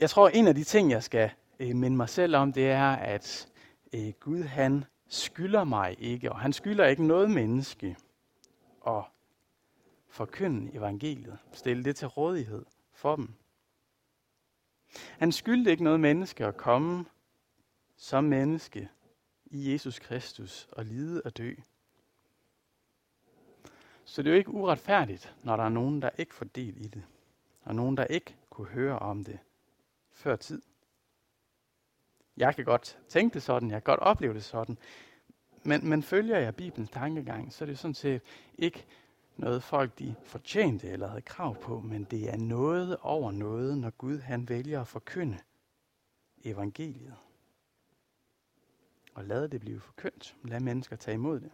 [0.00, 2.90] Jeg tror, en af de ting, jeg skal øh, minde mig selv om, det er,
[2.90, 3.48] at
[3.92, 7.96] øh, Gud han skylder mig ikke, og han skylder ikke noget menneske
[8.86, 9.04] at
[10.08, 13.34] forkynde evangeliet, stille det til rådighed for dem.
[15.18, 17.04] Han skyldte ikke noget menneske at komme
[17.96, 18.88] som menneske
[19.46, 21.54] i Jesus Kristus og lide og dø.
[24.04, 26.88] Så det er jo ikke uretfærdigt, når der er nogen, der ikke får del i
[26.88, 27.04] det,
[27.62, 29.38] og nogen, der ikke kunne høre om det
[30.12, 30.62] før tid.
[32.36, 34.78] Jeg kan godt tænke det sådan, jeg kan godt opleve det sådan,
[35.64, 38.22] men, men følger jeg Bibelens tankegang, så er det sådan set
[38.58, 38.86] ikke
[39.36, 43.90] noget folk de fortjente eller havde krav på, men det er noget over noget, når
[43.90, 45.38] Gud han vælger at forkynde
[46.44, 47.14] evangeliet.
[49.14, 50.36] Og lade det blive forkyndt.
[50.44, 51.50] Lad mennesker tage imod det.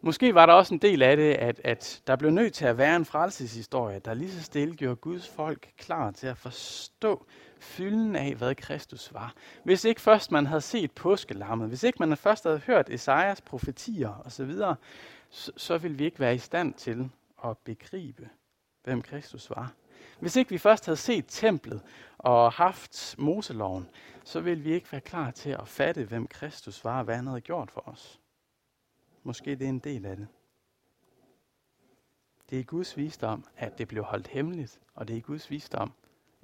[0.00, 2.78] Måske var der også en del af det, at, at der blev nødt til at
[2.78, 7.26] være en frelseshistorie, der lige så stille gjorde Guds folk klar til at forstå
[7.58, 9.34] fylden af, hvad Kristus var.
[9.64, 14.22] Hvis ikke først man havde set påskelammet, hvis ikke man først havde hørt Esajas profetier
[14.24, 14.52] osv.,
[15.30, 17.10] så, så ville vi ikke være i stand til
[17.44, 18.28] at begribe,
[18.84, 19.72] hvem Kristus var.
[20.20, 21.82] Hvis ikke vi først havde set templet
[22.18, 23.88] og haft Moseloven,
[24.24, 27.26] så ville vi ikke være klar til at fatte, hvem Kristus var og hvad han
[27.26, 28.20] havde gjort for os.
[29.22, 30.28] Måske det er en del af det.
[32.50, 35.92] Det er Guds visdom, at det blev holdt hemmeligt, og det er Guds visdom,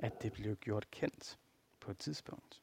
[0.02, 1.38] at det blev gjort kendt
[1.80, 2.62] på et tidspunkt.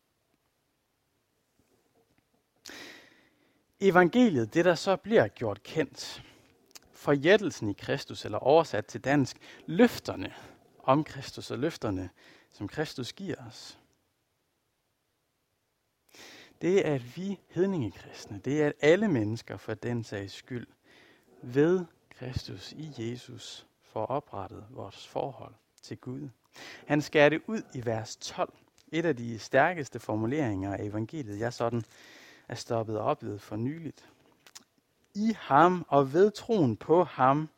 [3.80, 6.24] Evangeliet, det der så bliver gjort kendt,
[6.92, 10.34] forjættelsen i Kristus, eller oversat til dansk, løfterne
[10.84, 12.10] om Kristus og løfterne,
[12.50, 13.80] som Kristus giver os.
[16.62, 20.68] Det er, at vi hedningekristne, det er, at alle mennesker for den sags skyld,
[21.42, 26.30] ved Kristus i Jesus, får oprettet vores forhold til Gud.
[26.88, 28.54] Han skærer det ud i vers 12.
[28.92, 31.84] Et af de stærkeste formuleringer af evangeliet, jeg sådan
[32.48, 34.10] er stoppet op ved for nyligt.
[35.16, 37.50] I ham og ved troen på ham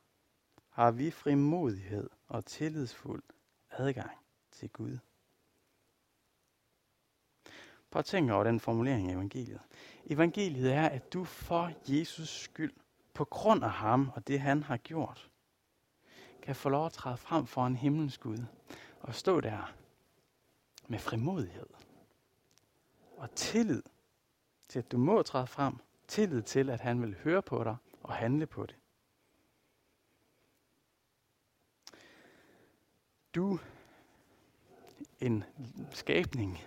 [0.70, 3.24] har vi frimodighed og tillidsfuld
[3.72, 4.18] adgang
[4.52, 4.98] til Gud.
[7.92, 9.62] Prøv at tænke over den formulering af evangeliet.
[10.06, 12.74] Evangeliet er, at du for Jesus skyld,
[13.14, 15.31] på grund af ham og det han har gjort,
[16.42, 18.46] kan få lov at træde frem for en himmelsk Gud
[19.02, 19.74] og stå der
[20.88, 21.68] med frimodighed
[23.18, 23.84] og tillid
[24.68, 25.76] til, at du må træde frem.
[26.08, 28.76] Tillid til, at han vil høre på dig og handle på det.
[33.36, 33.60] Du,
[35.20, 35.44] en
[35.92, 36.60] skabning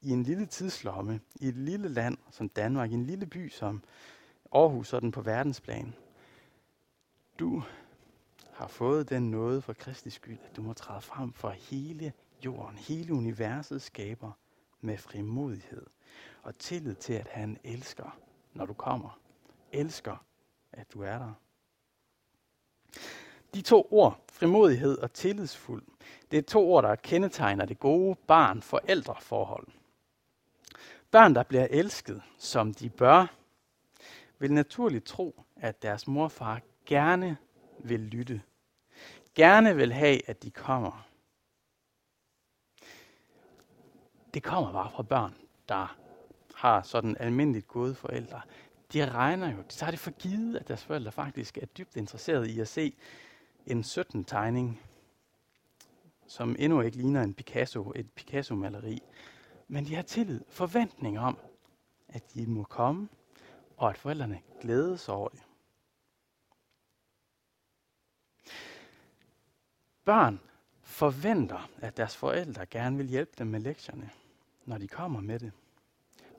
[0.00, 3.82] i en lille tidslomme, i et lille land som Danmark, i en lille by som
[4.52, 5.94] Aarhus, sådan på verdensplan.
[7.38, 7.62] Du
[8.54, 12.12] har fået den nåde for Kristi skyld, at du må træde frem for hele
[12.44, 14.32] jorden, hele universet skaber
[14.80, 15.86] med frimodighed
[16.42, 18.18] og tillid til, at han elsker,
[18.52, 19.20] når du kommer.
[19.72, 20.24] Elsker,
[20.72, 21.32] at du er der.
[23.54, 25.82] De to ord, frimodighed og tillidsfuld,
[26.30, 29.66] det er to ord, der kendetegner det gode barn-forældreforhold.
[31.10, 33.26] Børn, der bliver elsket, som de bør,
[34.38, 37.36] vil naturligt tro, at deres morfar gerne
[37.84, 38.42] vil lytte.
[39.34, 41.06] Gerne vil have, at de kommer.
[44.34, 45.34] Det kommer bare fra børn,
[45.68, 45.96] der
[46.54, 48.40] har sådan almindeligt gode forældre.
[48.92, 52.50] De regner jo, de tager det for givet, at deres forældre faktisk er dybt interesserede
[52.50, 52.96] i at se
[53.66, 54.80] en 17-tegning,
[56.26, 59.02] som endnu ikke ligner en Picasso, et Picasso-maleri.
[59.68, 61.38] Men de har tillid, forventning om,
[62.08, 63.08] at de må komme,
[63.76, 65.42] og at forældrene glædes over det.
[70.04, 70.40] Børn
[70.82, 74.10] forventer, at deres forældre gerne vil hjælpe dem med lektierne,
[74.64, 75.52] når de kommer med det.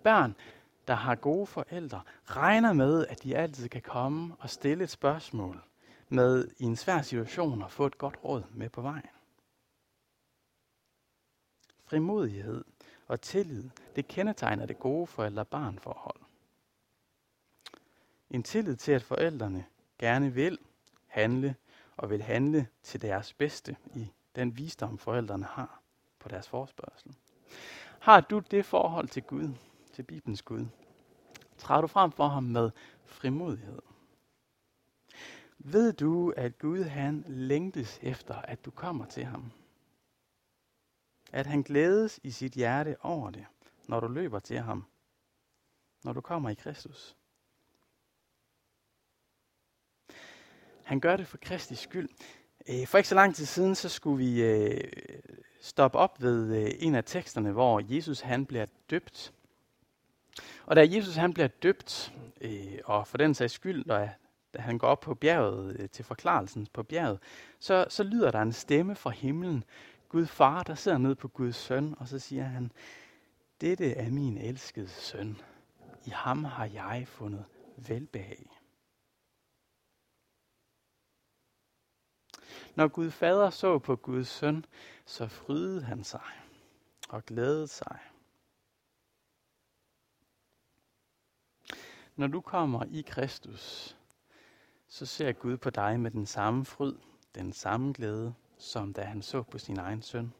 [0.04, 0.36] Børn,
[0.88, 5.64] der har gode forældre, regner med, at de altid kan komme og stille et spørgsmål
[6.10, 9.10] med i en svær situation og få et godt råd med på vejen.
[11.86, 12.64] Frimodighed
[13.08, 16.22] og tillid, det kendetegner det gode forældre-barn-forhold.
[18.30, 19.66] En tillid til, at forældrene
[20.00, 20.60] gerne vil
[21.08, 21.56] handle
[21.98, 25.82] og vil handle til deres bedste i den visdom, forældrene har
[26.20, 27.16] på deres forspørgsel.
[28.00, 29.54] Har du det forhold til Gud,
[29.94, 30.66] til Bibelens Gud?
[31.58, 32.72] Træder du frem for ham med
[33.06, 33.82] frimodighed?
[35.58, 39.52] Ved du, at Gud han længtes efter, at du kommer til ham?
[41.32, 43.46] At han glædes i sit hjerte over det,
[43.88, 44.86] når du løber til ham,
[46.04, 47.16] når du kommer i Kristus.
[50.86, 52.10] Han gør det for Kristi skyld.
[52.70, 54.84] Øh, for ikke så lang tid siden, så skulle vi øh,
[55.62, 59.34] stoppe op ved øh, en af teksterne, hvor Jesus han bliver døbt.
[60.66, 64.12] Og da Jesus han bliver døbt, øh, og for den sags skyld, da,
[64.54, 67.20] da han går op på bjerget øh, til forklarelsen på bjerget,
[67.60, 69.64] så, så lyder der en stemme fra himlen.
[70.10, 72.72] Gud far, der sidder ned på Guds søn, og så siger han,
[73.62, 75.38] dette er min elskede søn.
[76.06, 77.46] I ham har jeg fundet
[77.78, 78.55] velbehag.
[82.76, 84.66] Når Gud fader så på Guds søn,
[85.06, 86.24] så frydede han sig
[87.10, 88.00] og glædede sig.
[92.16, 93.98] Når du kommer i Kristus,
[94.88, 96.96] så ser Gud på dig med den samme fryd,
[97.36, 100.34] den samme glæde, som da han så på sin egen søn.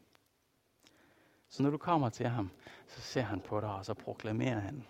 [1.48, 2.50] Så når du kommer til ham,
[2.86, 4.86] så ser han på dig, og så proklamerer han,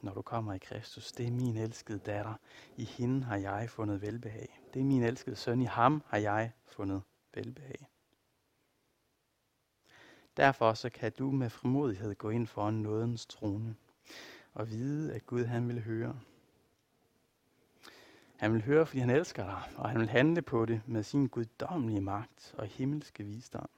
[0.00, 1.12] når du kommer i Kristus.
[1.12, 2.34] Det er min elskede datter.
[2.76, 4.63] I hende har jeg fundet velbehag.
[4.74, 5.62] Det er min elskede søn.
[5.62, 7.02] I ham har jeg fundet
[7.34, 7.88] velbehag.
[10.36, 13.76] Derfor så kan du med frimodighed gå ind for nådens trone
[14.54, 16.20] og vide, at Gud han vil høre.
[18.36, 21.28] Han vil høre, fordi han elsker dig, og han vil handle på det med sin
[21.28, 23.68] guddommelige magt og himmelske visdom.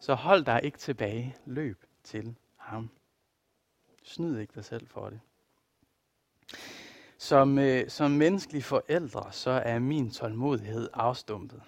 [0.00, 1.36] Så hold dig ikke tilbage.
[1.44, 2.90] Løb til ham.
[4.02, 5.20] Snyd ikke dig selv for det.
[7.20, 11.62] Som, øh, som menneskelige forældre, så er min tålmodighed afstumpet.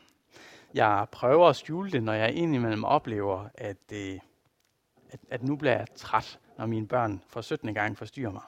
[0.75, 4.19] Jeg prøver at skjule det, når jeg indimellem oplever, at, øh,
[5.11, 7.75] at, at nu bliver jeg træt, når mine børn for 17.
[7.75, 8.43] gang forstyrrer mig.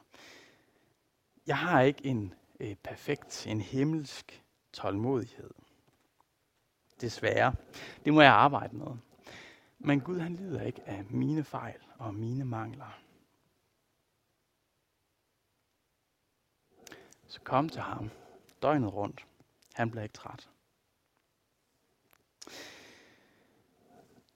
[1.46, 5.50] Jeg har ikke en øh, perfekt, en himmelsk tålmodighed.
[7.00, 7.54] Desværre.
[8.04, 8.96] Det må jeg arbejde med.
[9.78, 13.01] Men Gud han lider ikke af mine fejl og mine mangler.
[17.32, 18.10] Så kom til ham
[18.62, 19.26] døgnet rundt.
[19.74, 20.48] Han bliver ikke træt.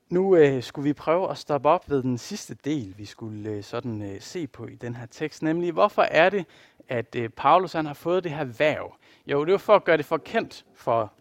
[0.09, 3.65] Nu øh, skulle vi prøve at stoppe op ved den sidste del, vi skulle øh,
[3.65, 6.47] sådan øh, se på i den her tekst, nemlig hvorfor er det,
[6.89, 8.97] at øh, Paulus han har fået det her værv?
[9.27, 11.13] Jo, det var for at gøre det forkendt for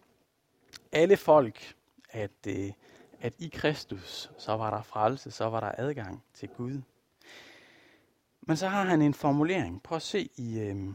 [0.91, 1.75] alle folk,
[2.09, 2.71] at, øh,
[3.19, 6.81] at i Kristus, så var der frelse, så var der adgang til Gud.
[8.41, 9.83] Men så har han en formulering.
[9.83, 10.93] Prøv at se i, øh,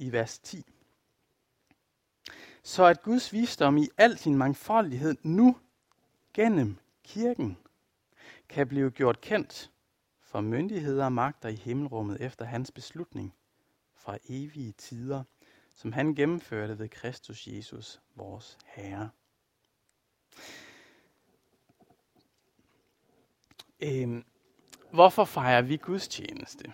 [0.00, 0.64] i vers 10.
[2.62, 5.56] Så at Guds visdom i al sin mangfoldighed nu
[6.34, 7.58] gennem kirken
[8.48, 9.70] kan blive gjort kendt
[10.20, 13.34] for myndigheder og magter i himmelrummet efter hans beslutning
[13.94, 15.24] fra evige tider,
[15.74, 19.10] som han gennemførte ved Kristus Jesus, vores Herre.
[23.80, 24.24] Øhm,
[24.90, 26.72] hvorfor fejrer vi Guds tjeneste?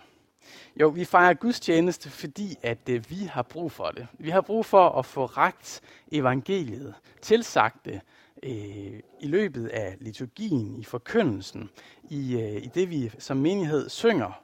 [0.81, 4.07] Jo, vi fejrer gudstjeneste, fordi at øh, vi har brug for det.
[4.13, 8.01] Vi har brug for at få ragt evangeliet, tilsagt det
[8.43, 11.69] øh, i løbet af liturgien, i forkyndelsen,
[12.09, 14.43] i, øh, i det vi som menighed synger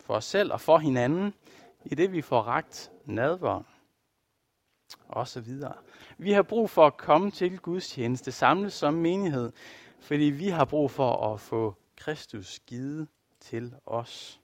[0.00, 1.34] for os selv og for hinanden,
[1.84, 3.64] i det vi får ragt nadvånd
[5.08, 5.74] og så videre.
[6.18, 9.52] Vi har brug for at komme til Guds tjeneste, samles som menighed,
[10.00, 13.08] fordi vi har brug for at få Kristus givet
[13.40, 14.40] til os.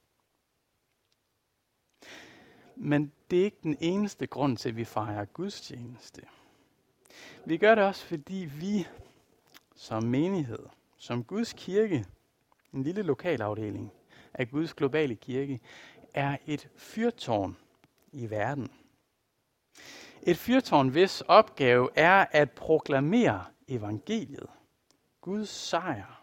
[2.82, 6.22] Men det er ikke den eneste grund til, at vi fejrer gudstjeneste.
[7.44, 8.86] Vi gør det også, fordi vi
[9.74, 10.66] som menighed,
[10.96, 12.04] som Guds kirke,
[12.72, 13.92] en lille lokalafdeling
[14.34, 15.60] af Guds globale kirke,
[16.14, 17.56] er et fyrtårn
[18.12, 18.70] i verden.
[20.22, 24.46] Et fyrtårn, hvis opgave er at proklamere evangeliet,
[25.20, 26.19] Guds sejr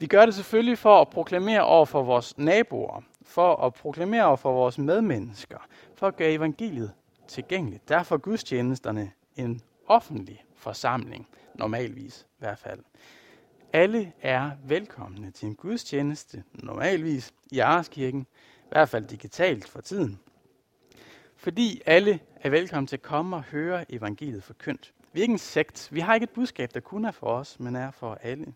[0.00, 4.36] Vi gør det selvfølgelig for at proklamere over for vores naboer, for at proklamere over
[4.36, 5.58] for vores medmennesker,
[5.94, 6.92] for at gøre evangeliet
[7.28, 7.88] tilgængeligt.
[7.88, 12.80] Derfor er gudstjenesterne en offentlig forsamling, normalvis i hvert fald.
[13.72, 18.26] Alle er velkomne til en gudstjeneste, normalvis i Arskirken,
[18.64, 20.20] i hvert fald digitalt for tiden.
[21.36, 24.92] Fordi alle er velkomne til at komme og høre evangeliet forkyndt.
[25.12, 25.88] Vi er ikke en sekt.
[25.92, 28.54] Vi har ikke et budskab, der kun er for os, men er for alle.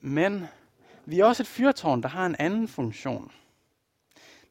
[0.00, 0.44] Men
[1.04, 3.32] vi er også et fyrtårn, der har en anden funktion.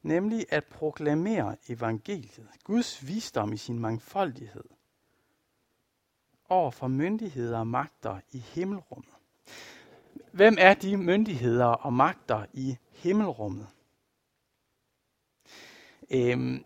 [0.02, 4.64] Nemlig at proklamere evangeliet, Guds visdom i sin mangfoldighed,
[6.48, 9.14] over for myndigheder og magter i himmelrummet.
[10.32, 13.66] Hvem er de myndigheder og magter i himmelrummet?
[16.10, 16.64] Øhm,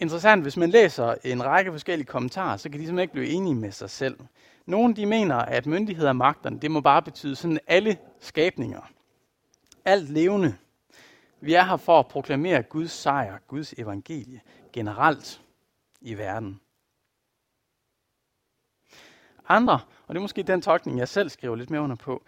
[0.00, 3.54] interessant, hvis man læser en række forskellige kommentarer, så kan de simpelthen ikke blive enige
[3.54, 4.18] med sig selv.
[4.68, 8.90] Nogle de mener, at myndighed og magterne, det må bare betyde sådan alle skabninger.
[9.84, 10.56] Alt levende.
[11.40, 14.40] Vi er her for at proklamere Guds sejr, Guds evangelie,
[14.72, 15.42] generelt
[16.00, 16.60] i verden.
[19.48, 22.24] Andre, og det er måske den tolkning, jeg selv skriver lidt mere under på,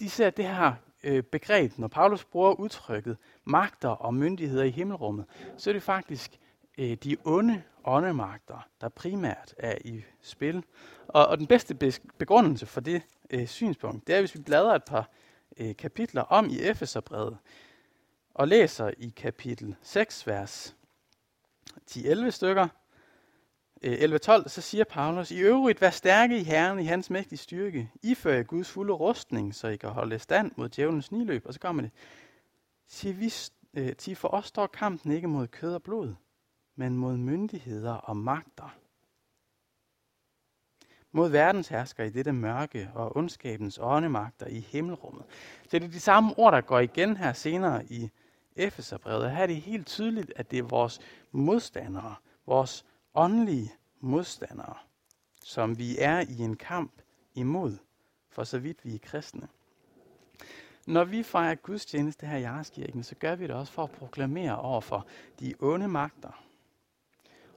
[0.00, 5.24] de ser det her øh, begreb, når Paulus bruger udtrykket magter og myndigheder i himmelrummet,
[5.56, 6.38] så er det faktisk
[6.78, 10.64] øh, de onde åndemagter, der primært er i spil.
[11.08, 11.74] Og, og den bedste
[12.18, 15.10] begrundelse for det øh, synspunkt, det er, hvis vi bladrer et par
[15.56, 17.38] øh, kapitler om i Efeserbrevet,
[18.34, 20.76] og læser i kapitel 6, vers
[21.90, 22.68] 10-11 stykker,
[23.82, 27.90] øh, 11-12, så siger Paulus, I øvrigt, vær stærke i Herren i hans mægtige styrke.
[28.02, 31.46] Ifør Guds fulde rustning, så I kan holde stand mod djævelens niløb.
[31.46, 31.90] Og så kommer det,
[32.88, 33.34] til, vi,
[33.74, 36.14] øh, til for os står kampen ikke mod kød og blod,
[36.76, 38.76] men mod myndigheder og magter.
[41.12, 45.24] Mod verdenshersker i dette mørke og ondskabens åndemagter i himmelrummet.
[45.68, 48.10] Så det er de samme ord, der går igen her senere i
[48.56, 49.30] Efeserbrevet.
[49.30, 51.00] Her er det helt tydeligt, at det er vores
[51.30, 52.14] modstandere,
[52.46, 54.74] vores åndelige modstandere,
[55.44, 56.92] som vi er i en kamp
[57.34, 57.78] imod,
[58.30, 59.48] for så vidt vi er kristne.
[60.86, 64.58] Når vi fejrer gudstjeneste her i Jarskirken, så gør vi det også for at proklamere
[64.58, 65.06] over for
[65.40, 66.44] de onde magter,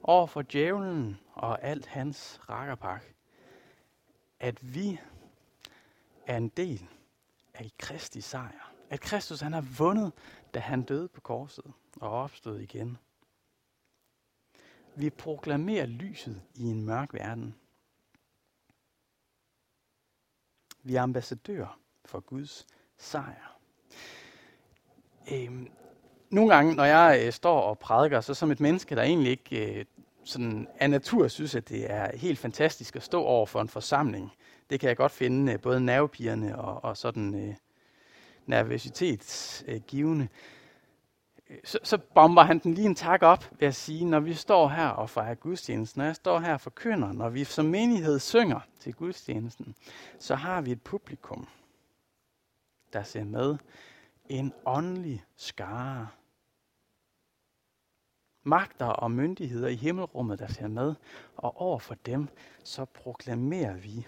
[0.02, 3.04] over for djævlen og alt hans rakkerpak,
[4.40, 5.00] at vi
[6.26, 6.88] er en del
[7.54, 8.72] af Kristi sejr.
[8.90, 10.12] At Kristus han har vundet,
[10.54, 12.98] da han døde på korset og opstod igen.
[14.96, 17.54] Vi proklamerer lyset i en mørk verden.
[20.82, 22.66] Vi er ambassadører for Guds
[22.96, 23.58] sejr.
[25.32, 25.68] Øhm,
[26.36, 29.78] nogle gange, når jeg øh, står og prædiker, så som et menneske, der egentlig ikke
[29.78, 29.84] øh,
[30.24, 34.32] sådan af natur synes, at det er helt fantastisk at stå over for en forsamling.
[34.70, 37.54] Det kan jeg godt finde øh, både nervepigerne og, og sådan øh,
[38.46, 40.28] nervøsitetsgivende.
[41.50, 44.34] Øh, så, så bomber han den lige en tak op ved at sige, når vi
[44.34, 48.18] står her og fejrer gudstjenesten, når jeg står her for forkynder, når vi som menighed
[48.18, 49.74] synger til gudstjenesten,
[50.18, 51.48] så har vi et publikum,
[52.92, 53.56] der ser med.
[54.28, 56.08] En åndelig skare.
[58.46, 60.94] Magter og myndigheder i himmelrummet, der ser med,
[61.36, 62.28] og over for dem,
[62.64, 64.06] så proklamerer vi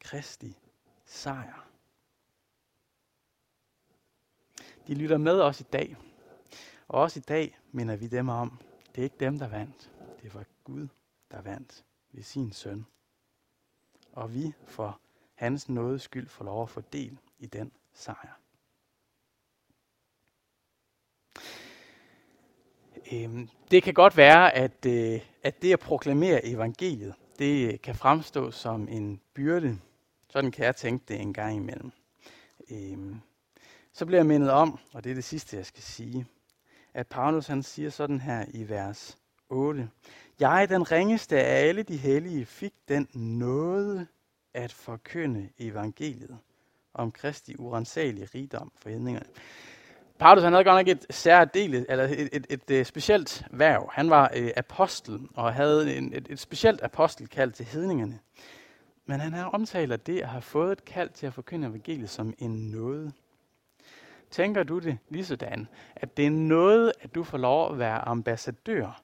[0.00, 0.58] Kristi
[1.04, 1.68] sejr.
[4.86, 5.96] De lytter med os i dag.
[6.88, 8.58] Og også i dag minder vi dem om,
[8.94, 9.92] det er ikke dem, der vandt.
[10.22, 10.88] Det var Gud,
[11.30, 12.86] der vandt ved sin søn.
[14.12, 15.00] Og vi for
[15.34, 18.41] hans nådes skyld får lov at få del i den sejr.
[23.12, 28.50] Øhm, det kan godt være, at, øh, at det at proklamere evangeliet, det kan fremstå
[28.50, 29.78] som en byrde.
[30.28, 31.90] Sådan kan jeg tænke det en gang imellem.
[32.70, 33.16] Øhm,
[33.92, 36.26] så bliver jeg mindet om, og det er det sidste, jeg skal sige,
[36.94, 39.88] at Paulus han siger sådan her i vers 8.
[40.40, 44.06] Jeg, den ringeste af alle de hellige, fik den nåde
[44.54, 46.38] at forkynde evangeliet
[46.94, 49.26] om Kristi urensagelige rigdom for hedningerne.
[50.22, 53.90] Paulus han havde godt nok et særdeles, eller et, et, et, et, specielt værv.
[53.92, 58.18] Han var øh, apostel og havde en, et, et specielt apostelkald til hedningerne.
[59.06, 62.34] Men han har omtaler det at have fået et kald til at forkynde evangeliet som
[62.38, 63.12] en nåde.
[64.30, 68.08] Tænker du det lige sådan, at det er noget, at du får lov at være
[68.08, 69.02] ambassadør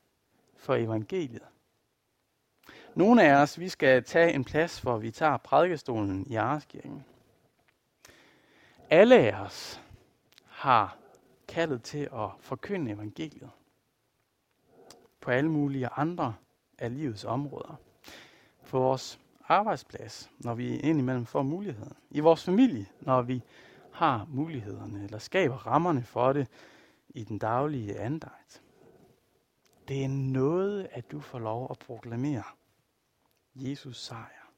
[0.57, 1.43] for evangeliet?
[2.95, 7.05] Nogle af os, vi skal tage en plads, hvor vi tager prædikestolen i Arskirken.
[8.91, 9.83] Alle af os
[10.47, 10.98] har
[11.59, 13.51] kaldet til at forkynde evangeliet
[15.21, 16.35] på alle mulige andre
[16.79, 17.75] af livets områder.
[18.69, 21.97] På vores arbejdsplads, når vi indimellem får muligheden.
[22.11, 23.43] I vores familie, når vi
[23.93, 26.49] har mulighederne, eller skaber rammerne for det
[27.09, 28.63] i den daglige andagt.
[29.89, 32.45] Det er noget, at du får lov at proklamere
[33.55, 34.53] Jesus sejr.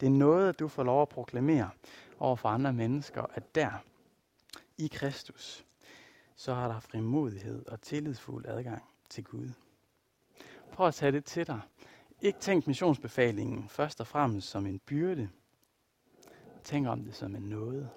[0.00, 1.70] Det er noget, at du får lov at proklamere
[2.18, 3.70] over for andre mennesker, at der
[4.78, 5.64] i Kristus,
[6.36, 9.50] så har der frimodighed og tillidsfuld adgang til Gud.
[10.72, 11.60] Prøv at tage det til dig.
[12.20, 15.28] Ikke tænk missionsbefalingen først og fremmest som en byrde.
[16.64, 17.90] Tænk om det som en nåde.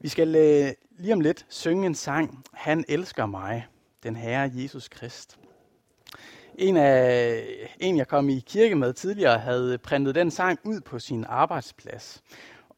[0.00, 3.66] Vi skal øh, lige om lidt synge en sang, Han elsker mig,
[4.02, 5.38] den Herre Jesus Krist.
[6.54, 10.98] En, af, en, jeg kom i kirke med tidligere, havde printet den sang ud på
[10.98, 12.22] sin arbejdsplads.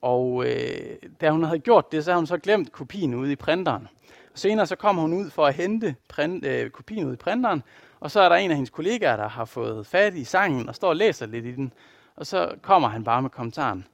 [0.02, 3.36] Og øh, da hun havde gjort det, så havde hun så glemt kopien ude i
[3.36, 3.88] printeren.
[4.34, 7.62] Senere så kommer hun ud for at hente print, øh, kopien ud i printeren,
[8.00, 10.74] og så er der en af hendes kollegaer, der har fået fat i sangen og
[10.74, 11.72] står og læser lidt i den.
[12.16, 13.86] Og så kommer han bare med kommentaren.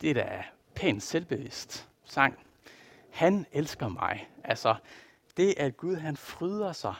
[0.00, 0.44] Det er da
[0.74, 2.38] pænt selvbevidst sang.
[3.10, 4.28] Han elsker mig.
[4.44, 4.74] Altså,
[5.36, 6.94] det at Gud han fryder sig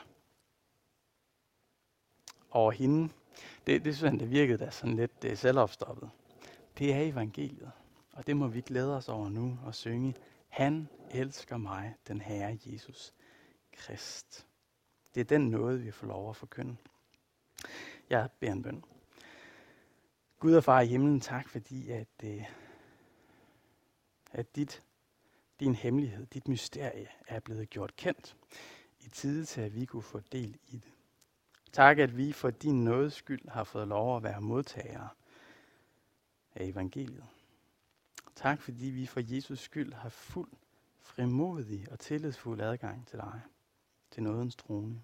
[2.51, 3.09] over hende,
[3.67, 6.09] det, det synes han, det virkede da sådan lidt det selvopstoppet.
[6.77, 7.71] Det er evangeliet,
[8.15, 10.15] og det må vi glæde os over nu og synge.
[10.47, 13.13] Han elsker mig, den Herre Jesus
[13.73, 14.47] Krist.
[15.15, 16.75] Det er den nåde, vi får lov at forkynde.
[18.09, 18.83] Jeg beder en bøn.
[20.39, 22.45] Gud og far i himlen, tak fordi, at, øh,
[24.31, 24.83] at dit,
[25.59, 28.37] din hemmelighed, dit mysterie er blevet gjort kendt
[28.99, 30.91] i tide til, at vi kunne få del i det.
[31.71, 35.09] Tak, at vi for din nådes skyld har fået lov at være modtagere
[36.55, 37.25] af evangeliet.
[38.35, 40.51] Tak, fordi vi for Jesus skyld har fuld
[40.99, 43.41] frimodig og tillidsfuld adgang til dig,
[44.11, 45.03] til nådens trone.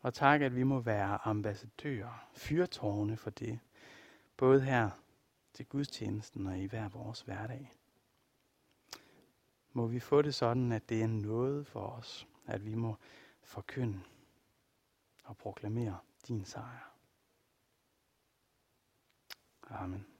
[0.00, 3.60] Og tak, at vi må være ambassadører, fyrtårne for det,
[4.36, 4.90] både her
[5.52, 7.72] til gudstjenesten og i hver vores hverdag.
[9.72, 12.96] Må vi få det sådan, at det er noget for os, at vi må
[13.42, 14.02] forkynde
[15.24, 15.98] og proklamere
[16.28, 16.92] din sejr.
[19.70, 20.15] Amen.